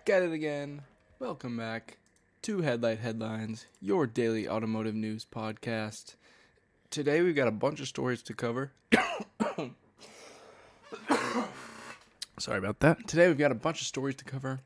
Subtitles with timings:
[0.00, 0.80] back at it again.
[1.18, 1.98] Welcome back
[2.40, 6.14] to Headlight Headlines, your daily automotive news podcast.
[6.88, 8.72] Today we've got a bunch of stories to cover.
[12.38, 13.06] Sorry about that.
[13.06, 14.60] Today we've got a bunch of stories to cover,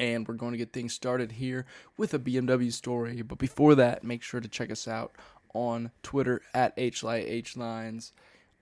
[0.00, 1.64] and we're going to get things started here
[1.96, 3.22] with a BMW story.
[3.22, 5.12] But before that, make sure to check us out
[5.54, 8.10] on Twitter at HLightHlines,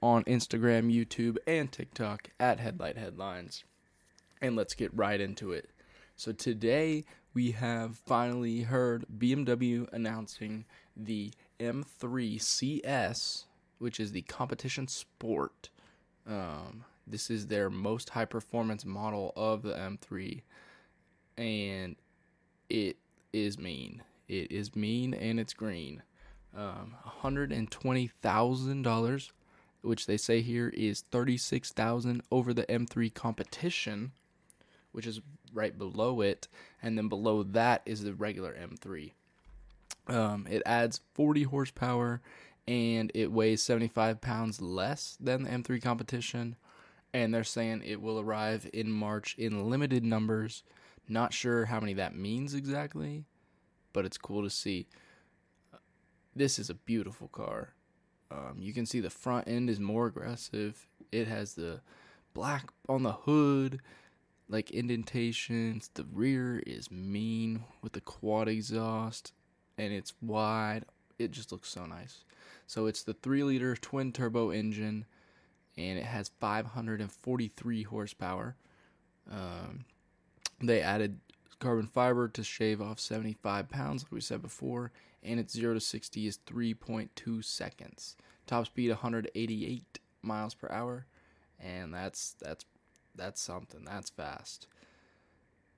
[0.02, 3.64] on Instagram, YouTube, and TikTok at Headlight Headlines.
[4.42, 5.70] And let's get right into it.
[6.18, 10.64] So today we have finally heard BMW announcing
[10.96, 11.30] the
[11.60, 13.44] M3 CS,
[13.78, 15.68] which is the competition sport.
[16.26, 20.40] Um, this is their most high performance model of the M3,
[21.36, 21.96] and
[22.70, 22.96] it
[23.34, 24.02] is mean.
[24.26, 26.02] It is mean and it's green.
[26.56, 29.30] Um, $120,000,
[29.82, 34.12] which they say here is 36,000 over the M3 competition,
[34.96, 35.20] which is
[35.52, 36.48] right below it,
[36.82, 39.12] and then below that is the regular M3.
[40.08, 42.22] Um, it adds 40 horsepower
[42.66, 46.56] and it weighs 75 pounds less than the M3 competition.
[47.12, 50.62] And they're saying it will arrive in March in limited numbers.
[51.08, 53.24] Not sure how many that means exactly,
[53.92, 54.86] but it's cool to see.
[56.34, 57.74] This is a beautiful car.
[58.30, 60.86] Um, you can see the front end is more aggressive.
[61.12, 61.80] It has the
[62.34, 63.80] black on the hood,
[64.48, 65.90] like indentations.
[65.94, 69.32] The rear is mean with the quad exhaust,
[69.78, 70.84] and it's wide.
[71.18, 72.24] It just looks so nice.
[72.66, 75.04] So it's the three liter twin turbo engine,
[75.76, 78.56] and it has 543 horsepower.
[79.30, 79.84] Um,
[80.60, 81.20] they added
[81.58, 84.92] carbon fiber to shave off 75 pounds, like we said before,
[85.22, 88.16] and its 0 to 60 is 3.2 seconds.
[88.46, 91.06] Top speed 188 miles per hour,
[91.58, 92.64] and that's that's
[93.16, 93.84] that's something.
[93.84, 94.66] That's fast.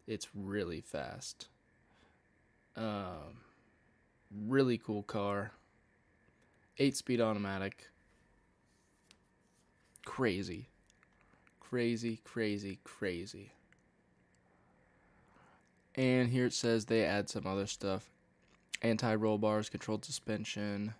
[0.07, 1.49] It's really fast.
[2.77, 3.43] Um,
[4.47, 5.53] really cool car.
[6.79, 7.89] Eight speed automatic.
[10.05, 10.69] Crazy.
[11.61, 13.53] Crazy, crazy, crazy.
[15.95, 18.11] And here it says they add some other stuff
[18.83, 20.95] anti roll bars, controlled suspension,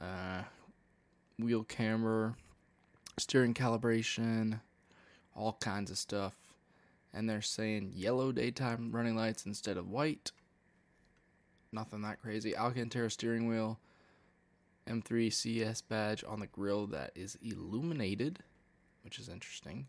[0.00, 0.42] uh,
[1.38, 2.36] wheel camera,
[3.18, 4.60] steering calibration,
[5.36, 6.34] all kinds of stuff.
[7.12, 10.32] And they're saying yellow daytime running lights instead of white.
[11.72, 12.56] Nothing that crazy.
[12.56, 13.78] Alcantara steering wheel,
[14.86, 18.38] M3 CS badge on the grill that is illuminated,
[19.04, 19.86] which is interesting.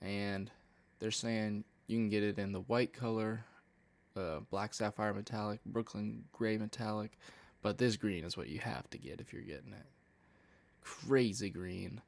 [0.00, 0.50] And
[0.98, 3.44] they're saying you can get it in the white color,
[4.16, 7.18] uh, black sapphire metallic, Brooklyn gray metallic,
[7.62, 9.86] but this green is what you have to get if you're getting it.
[10.82, 12.00] Crazy green.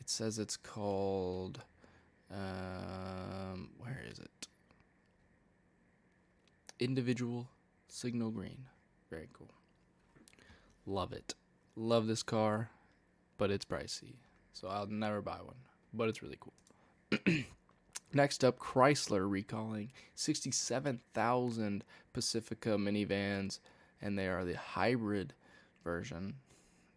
[0.00, 1.60] It says it's called.
[2.30, 4.48] Um, where is it?
[6.78, 7.48] Individual
[7.88, 8.66] signal green.
[9.10, 9.50] Very cool.
[10.86, 11.34] Love it.
[11.76, 12.70] Love this car,
[13.36, 14.16] but it's pricey.
[14.52, 15.56] So I'll never buy one.
[15.92, 16.54] But it's really cool.
[18.12, 23.58] Next up, Chrysler recalling 67,000 Pacifica minivans,
[24.00, 25.34] and they are the hybrid
[25.84, 26.34] version.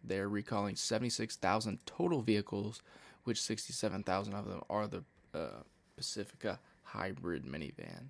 [0.02, 2.82] They're recalling 76,000 total vehicles,
[3.24, 5.04] which 67,000 of them are the
[5.34, 5.62] uh,
[5.96, 8.08] Pacifica hybrid minivan.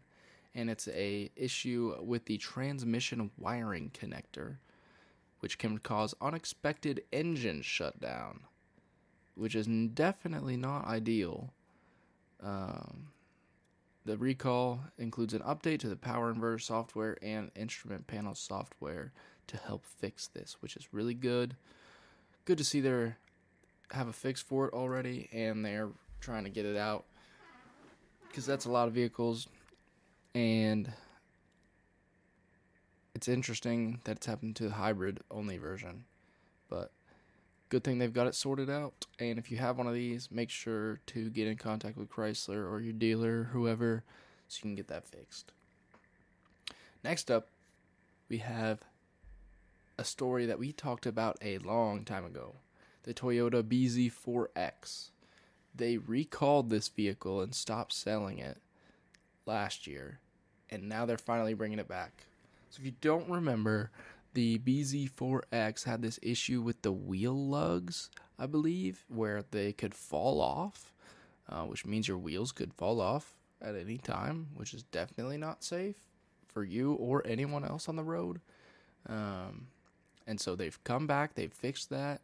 [0.55, 4.57] And it's a issue with the transmission wiring connector,
[5.41, 8.41] which can cause unexpected engine shutdown,
[9.35, 11.53] which is definitely not ideal.
[12.43, 13.09] Um,
[14.05, 19.13] the recall includes an update to the power inverter software and instrument panel software
[19.47, 21.57] to help fix this, which is really good.
[22.45, 23.15] Good to see they
[23.93, 25.91] have a fix for it already, and they're
[26.21, 27.05] trying to get it out
[28.33, 29.47] because that's a lot of vehicles,
[30.35, 30.91] and
[33.15, 36.05] it's interesting that it's happened to the hybrid only version,
[36.71, 36.91] but
[37.69, 39.05] good thing they've got it sorted out.
[39.19, 42.71] And if you have one of these, make sure to get in contact with Chrysler
[42.71, 44.03] or your dealer, whoever,
[44.49, 45.53] so you can get that fixed.
[47.05, 47.49] Next up,
[48.31, 48.81] we have
[49.99, 52.55] a story that we talked about a long time ago
[53.03, 55.11] the Toyota BZ4X.
[55.75, 58.59] They recalled this vehicle and stopped selling it
[59.47, 60.21] last year,
[60.71, 62.27] and now they're finally bringing it back.
[62.71, 63.91] So if you don't remember,
[64.35, 70.41] the BZ4X had this issue with the wheel lugs, I believe, where they could fall
[70.41, 70.93] off,
[71.49, 75.63] uh, which means your wheels could fall off at any time, which is definitely not
[75.63, 75.97] safe
[76.49, 78.41] for you or anyone else on the road.
[79.09, 79.69] Um,
[80.27, 82.21] and so they've come back, they've fixed that,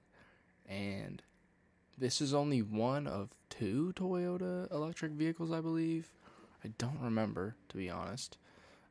[1.98, 6.10] this is only one of two Toyota electric vehicles, I believe.
[6.64, 8.38] I don't remember to be honest.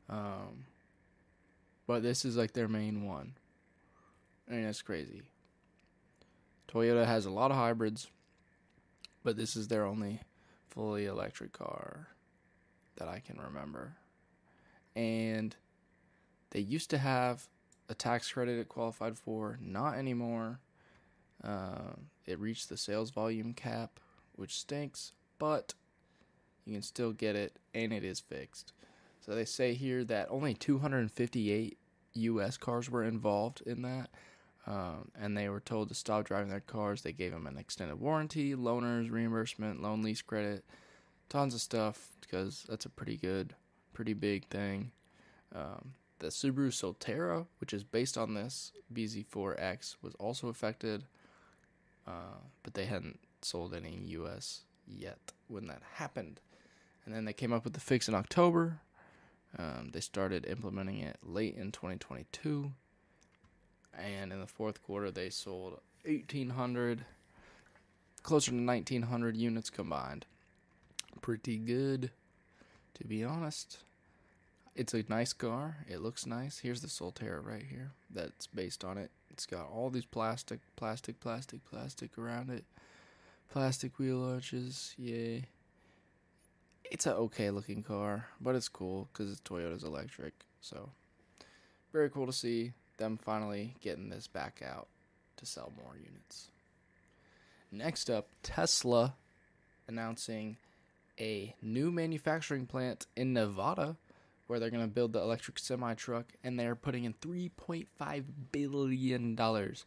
[0.10, 0.66] Um,
[1.86, 3.34] but this is like their main one.
[4.48, 5.24] And it's crazy.
[6.68, 8.08] Toyota has a lot of hybrids,
[9.24, 10.22] but this is their only
[10.70, 12.08] fully electric car
[12.98, 13.94] that I can remember.
[14.96, 15.56] And
[16.52, 17.48] they used to have
[17.90, 20.60] a tax credit it qualified for, not anymore.
[21.44, 21.94] Uh,
[22.26, 24.00] it reached the sales volume cap,
[24.36, 25.74] which stinks, but
[26.66, 28.74] you can still get it and it is fixed.
[29.22, 31.78] So they say here that only 258
[32.14, 34.10] US cars were involved in that.
[34.66, 37.02] Um, and they were told to stop driving their cars.
[37.02, 40.66] They gave them an extended warranty, loaners, reimbursement, loan lease credit,
[41.30, 43.56] tons of stuff because that's a pretty good,
[43.94, 44.92] pretty big thing.
[45.56, 51.06] Um, the Subaru Solterra, which is based on this BZ4X, was also affected,
[52.08, 56.40] uh, but they hadn't sold any US yet when that happened.
[57.06, 58.80] And then they came up with the fix in October.
[59.58, 62.72] Um, they started implementing it late in 2022.
[63.94, 67.06] And in the fourth quarter, they sold 1,800,
[68.24, 70.26] closer to 1,900 units combined.
[71.22, 72.12] Pretty good,
[72.94, 73.80] to be honest.
[74.76, 75.78] It's a nice car.
[75.90, 76.60] It looks nice.
[76.60, 77.92] Here's the Solterra right here.
[78.14, 79.10] That's based on it.
[79.38, 82.66] It's got all these plastic, plastic, plastic, plastic around it.
[83.52, 84.96] Plastic wheel arches.
[84.98, 85.46] Yay.
[86.90, 90.34] It's a okay looking car, but it's cool because it's Toyota's electric.
[90.60, 90.90] So,
[91.94, 94.88] very cool to see them finally getting this back out
[95.36, 96.48] to sell more units.
[97.72, 99.14] Next up, Tesla
[99.88, 100.58] announcing
[101.20, 103.98] a new manufacturing plant in Nevada
[104.48, 109.36] where they're going to build the electric semi truck and they're putting in 3.5 billion
[109.36, 109.86] dollars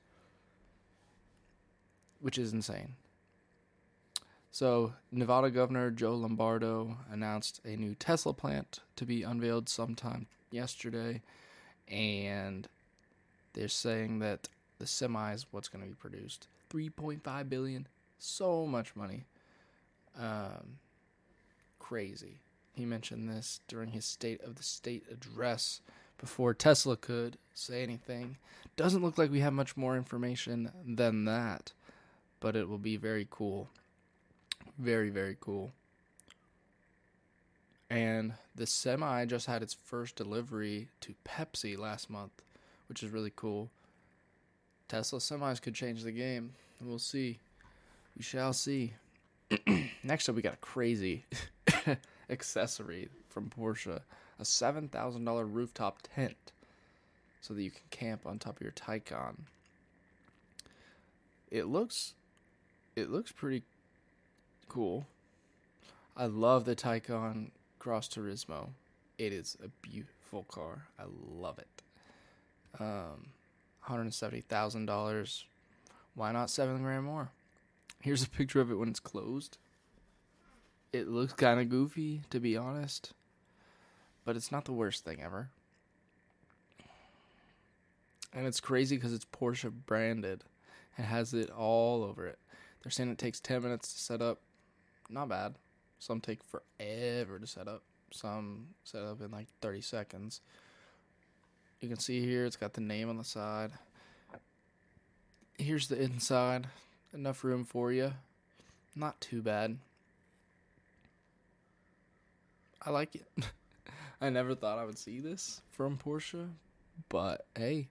[2.21, 2.97] which is insane.
[4.53, 11.23] So, Nevada Governor Joe Lombardo announced a new Tesla plant to be unveiled sometime yesterday
[11.89, 12.69] and
[13.55, 14.49] they're saying that
[14.79, 16.49] the semi is what's going to be produced.
[16.71, 19.25] 3.5 billion, so much money.
[20.19, 20.79] Um
[21.79, 22.39] crazy.
[22.72, 25.81] He mentioned this during his State of the State address
[26.19, 28.37] before Tesla could say anything.
[28.76, 31.72] Doesn't look like we have much more information than that,
[32.38, 33.69] but it will be very cool.
[34.78, 35.72] Very, very cool.
[37.90, 42.43] And the semi just had its first delivery to Pepsi last month,
[42.88, 43.70] which is really cool.
[44.88, 46.52] Tesla semis could change the game.
[46.81, 47.38] We'll see.
[48.16, 48.94] We shall see.
[50.02, 51.25] Next up, we got a crazy
[52.31, 54.00] accessory from Porsche
[54.41, 56.53] a $7,000 rooftop tent
[57.41, 59.35] so that you can camp on top of your Taycan.
[61.50, 62.15] It looks
[62.97, 63.62] it looks pretty
[64.69, 65.06] cool.
[66.17, 68.71] I love the Taycan Cross Turismo.
[69.17, 70.87] It is a beautiful car.
[70.99, 71.83] I love it.
[72.79, 73.29] Um,
[73.87, 75.44] $170,000.
[76.15, 77.31] Why not 7 grand more?
[78.03, 79.59] Here's a picture of it when it's closed
[80.92, 83.12] it looks kind of goofy, to be honest,
[84.25, 85.50] but it's not the worst thing ever.
[88.32, 90.44] And it's crazy because it's Porsche branded.
[90.99, 92.38] It has it all over it.
[92.82, 94.40] They're saying it takes 10 minutes to set up.
[95.09, 95.54] Not bad.
[95.99, 97.82] Some take forever to set up.
[98.12, 100.40] Some set up in like 30 seconds.
[101.80, 103.73] You can see here it's got the name on the side.
[105.59, 106.68] Here's the inside.
[107.12, 108.12] Enough room for you.
[108.94, 109.78] Not too bad.
[112.82, 113.26] I like it.
[114.20, 116.49] I never thought I would see this from Porsche,
[117.08, 117.88] but hey,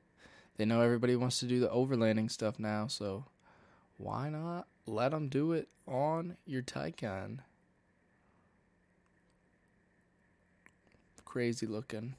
[0.58, 3.26] they know everybody wants to do the overlanding stuff now, so
[3.98, 7.40] why not let them do it on your Taycan?
[11.26, 12.16] Crazy looking.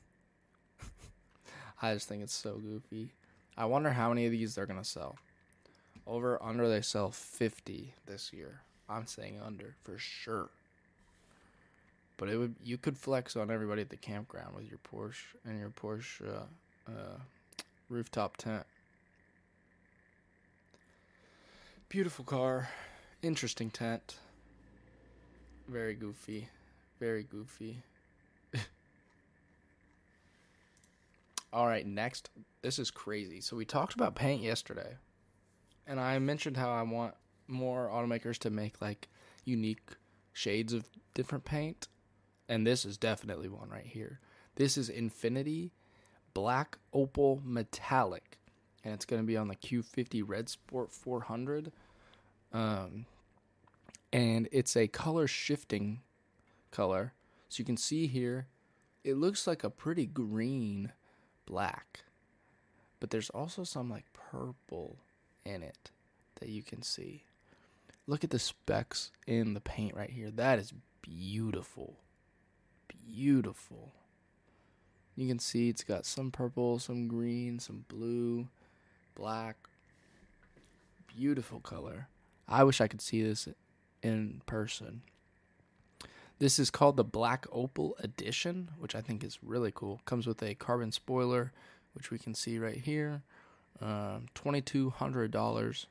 [1.82, 3.14] I just think it's so goofy.
[3.56, 5.16] I wonder how many of these they're gonna sell.
[6.06, 8.62] Over under they sell 50 this year.
[8.88, 10.50] I'm saying under for sure.
[12.20, 15.58] But it would you could flex on everybody at the campground with your Porsche and
[15.58, 16.42] your Porsche uh,
[16.86, 17.16] uh,
[17.88, 18.66] rooftop tent.
[21.88, 22.68] Beautiful car,
[23.22, 24.16] interesting tent.
[25.66, 26.50] Very goofy,
[26.98, 27.78] very goofy.
[31.54, 32.28] All right, next.
[32.60, 33.40] This is crazy.
[33.40, 34.98] So we talked about paint yesterday,
[35.86, 37.14] and I mentioned how I want
[37.48, 39.08] more automakers to make like
[39.46, 39.96] unique
[40.34, 40.84] shades of
[41.14, 41.88] different paint
[42.50, 44.18] and this is definitely one right here.
[44.56, 45.70] This is Infiniti
[46.34, 48.38] Black Opal Metallic,
[48.84, 51.70] and it's going to be on the Q50 Red Sport 400.
[52.52, 53.06] Um,
[54.12, 56.00] and it's a color shifting
[56.72, 57.14] color,
[57.48, 58.48] So you can see here,
[59.04, 60.92] it looks like a pretty green
[61.46, 62.00] black,
[62.98, 64.98] but there's also some like purple
[65.44, 65.92] in it
[66.40, 67.22] that you can see.
[68.08, 70.32] Look at the specks in the paint right here.
[70.32, 71.96] That is beautiful.
[73.12, 73.92] Beautiful.
[75.16, 78.48] You can see it's got some purple, some green, some blue,
[79.14, 79.56] black.
[81.06, 82.08] Beautiful color.
[82.48, 83.48] I wish I could see this
[84.02, 85.02] in person.
[86.38, 90.00] This is called the Black Opal Edition, which I think is really cool.
[90.06, 91.52] Comes with a carbon spoiler,
[91.94, 93.22] which we can see right here.
[93.80, 95.86] Um, $2,200,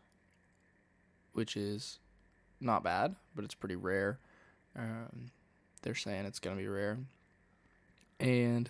[1.34, 2.00] which is
[2.60, 4.20] not bad, but it's pretty rare.
[4.76, 5.32] Um,
[5.82, 6.98] they're saying it's going to be rare.
[8.20, 8.70] And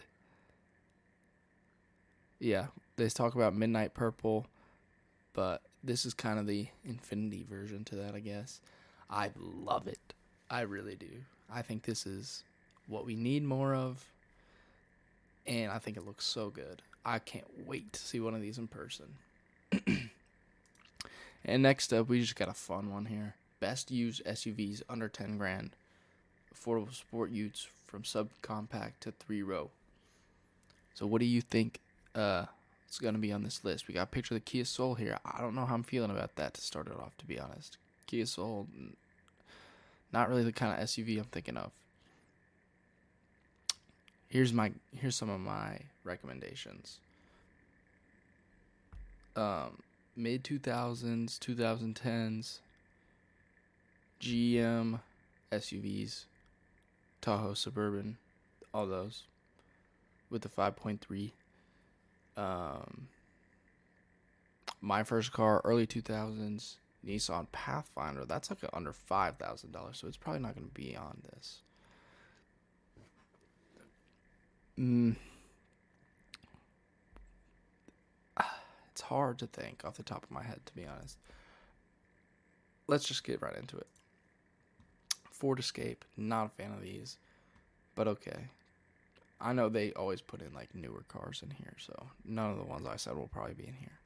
[2.40, 4.46] yeah, they talk about Midnight Purple,
[5.34, 8.62] but this is kind of the Infiniti version to that, I guess.
[9.10, 10.14] I love it.
[10.50, 11.08] I really do.
[11.52, 12.44] I think this is
[12.88, 14.06] what we need more of.
[15.48, 16.82] And I think it looks so good.
[17.06, 19.16] I can't wait to see one of these in person.
[21.46, 23.36] and next up, we just got a fun one here.
[23.60, 25.76] Best used SUVs under 10 grand.
[26.56, 29.70] Affordable sport utes from subcompact to three row.
[30.94, 31.80] So, what do you think
[32.16, 32.46] uh,
[32.90, 33.88] is going to be on this list?
[33.88, 35.18] We got a picture of the Kia Soul here.
[35.26, 37.78] I don't know how I'm feeling about that to start it off, to be honest.
[38.08, 38.68] Kia Soul,
[40.12, 41.72] not really the kind of SUV I'm thinking of.
[44.30, 47.00] Here's my here's some of my recommendations.
[49.36, 49.80] Um,
[50.16, 52.60] mid 2000s, 2010s,
[54.22, 55.00] GM
[55.52, 56.26] SUVs,
[57.22, 58.18] Tahoe Suburban,
[58.74, 59.24] all those
[60.30, 61.32] with the 5.3.
[62.38, 63.08] Um,
[64.82, 68.26] my first car, early 2000s, Nissan Pathfinder.
[68.26, 71.60] That's like under $5,000, so it's probably not going to be on this.
[74.78, 75.16] Mm.
[78.92, 81.18] It's hard to think off the top of my head, to be honest.
[82.88, 83.88] Let's just get right into it.
[85.40, 87.18] Ford Escape, not a fan of these,
[87.96, 88.48] but okay.
[89.42, 92.66] I know they always put in like newer cars in here, so none of the
[92.66, 94.00] ones I said will probably be in here.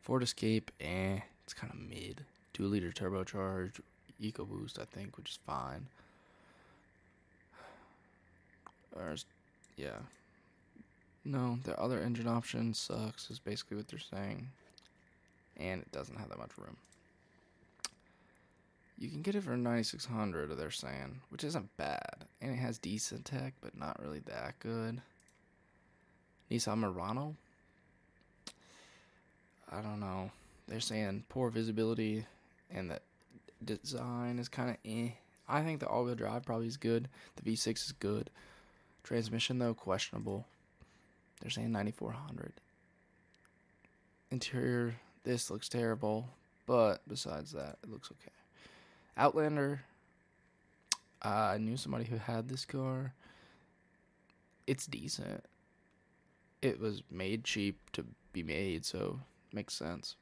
[0.00, 2.22] Ford Escape, eh, it's kind of mid.
[2.52, 3.80] Two liter turbocharged,
[4.22, 5.86] EcoBoost, I think, which is fine.
[8.96, 9.24] There's,
[9.76, 9.98] yeah.
[11.24, 14.48] No, the other engine option sucks, is basically what they're saying.
[15.56, 16.76] And it doesn't have that much room.
[19.00, 22.26] You can get it for 9600 they're saying, which isn't bad.
[22.40, 25.00] And it has decent tech, but not really that good.
[26.50, 27.34] Nissan Murano?
[29.72, 30.30] I don't know.
[30.68, 32.26] They're saying poor visibility
[32.70, 33.02] and that
[33.64, 35.12] design is kind of eh.
[35.48, 37.08] I think the all-wheel drive probably is good.
[37.36, 38.28] The V6 is good.
[39.02, 40.44] Transmission though questionable.
[41.40, 42.52] They're saying 9400.
[44.30, 46.28] Interior this looks terrible,
[46.66, 48.39] but besides that, it looks okay.
[49.16, 49.82] Outlander.
[51.22, 53.12] Uh, I knew somebody who had this car.
[54.66, 55.44] It's decent.
[56.62, 59.20] It was made cheap to be made, so
[59.52, 60.16] makes sense.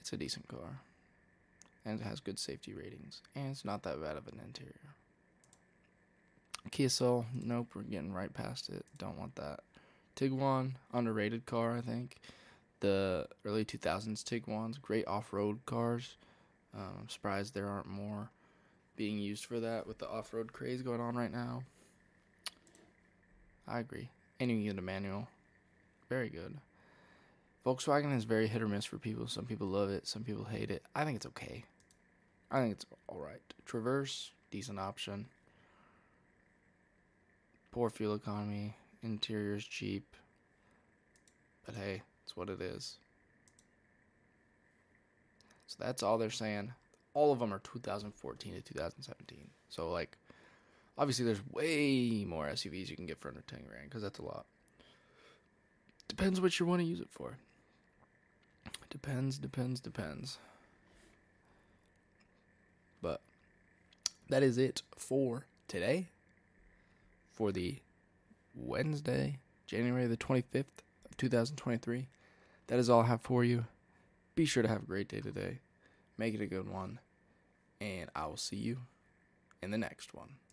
[0.00, 0.80] It's a decent car.
[1.84, 3.22] And it has good safety ratings.
[3.34, 4.74] And it's not that bad of an interior.
[6.70, 8.84] Kia Soul, nope, we're getting right past it.
[8.98, 9.60] Don't want that.
[10.16, 12.16] Tiguan, underrated car, I think.
[12.80, 16.16] The early 2000s Tiguan's great off road cars.
[16.74, 18.30] Um, I'm surprised there aren't more
[18.96, 21.62] being used for that with the off road craze going on right now.
[23.66, 24.10] I agree.
[24.38, 25.28] And you can get a manual.
[26.08, 26.56] Very good.
[27.64, 29.26] Volkswagen is very hit or miss for people.
[29.26, 30.82] Some people love it, some people hate it.
[30.94, 31.64] I think it's okay.
[32.50, 33.42] I think it's alright.
[33.64, 35.26] Traverse, decent option.
[37.70, 38.74] Poor fuel economy.
[39.02, 40.16] Interior's cheap.
[41.64, 42.96] But hey, it's what it is.
[45.80, 46.72] That's all they're saying.
[47.14, 49.48] All of them are 2014 to 2017.
[49.68, 50.16] So like,
[50.96, 54.24] obviously there's way more SUVs you can get for under 10 grand because that's a
[54.24, 54.46] lot.
[56.08, 57.38] Depends what you want to use it for.
[58.90, 60.38] Depends, depends, depends.
[63.00, 63.20] But
[64.28, 66.08] that is it for today.
[67.32, 67.76] For the
[68.54, 72.08] Wednesday, January the 25th of 2023.
[72.66, 73.64] That is all I have for you.
[74.34, 75.60] Be sure to have a great day today.
[76.20, 77.00] Make it a good one.
[77.80, 78.80] And I will see you
[79.62, 80.34] in the next one.